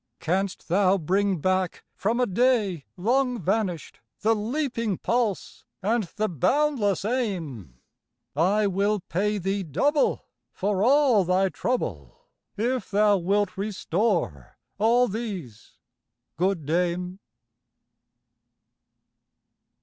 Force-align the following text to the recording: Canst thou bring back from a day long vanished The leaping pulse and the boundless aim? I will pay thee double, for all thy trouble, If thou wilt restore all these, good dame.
Canst 0.19 0.67
thou 0.67 0.97
bring 0.97 1.37
back 1.39 1.83
from 1.93 2.19
a 2.19 2.25
day 2.25 2.85
long 2.97 3.37
vanished 3.39 3.99
The 4.21 4.33
leaping 4.33 4.97
pulse 4.97 5.63
and 5.83 6.05
the 6.15 6.27
boundless 6.27 7.05
aim? 7.05 7.79
I 8.35 8.65
will 8.65 9.01
pay 9.01 9.37
thee 9.37 9.61
double, 9.61 10.25
for 10.51 10.83
all 10.83 11.23
thy 11.23 11.49
trouble, 11.49 12.29
If 12.57 12.89
thou 12.89 13.17
wilt 13.19 13.55
restore 13.55 14.57
all 14.79 15.07
these, 15.07 15.77
good 16.35 16.65
dame. 16.65 17.19